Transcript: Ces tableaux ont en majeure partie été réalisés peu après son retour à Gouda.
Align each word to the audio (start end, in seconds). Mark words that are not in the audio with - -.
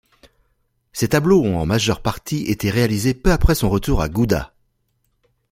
Ces 0.93 1.09
tableaux 1.09 1.43
ont 1.43 1.59
en 1.59 1.67
majeure 1.67 2.01
partie 2.01 2.47
été 2.49 2.71
réalisés 2.71 3.13
peu 3.13 3.31
après 3.31 3.53
son 3.53 3.69
retour 3.69 4.01
à 4.01 4.09
Gouda. 4.09 4.51